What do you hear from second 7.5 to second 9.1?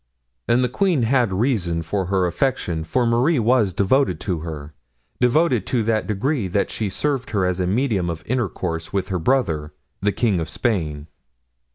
medium of intercourse with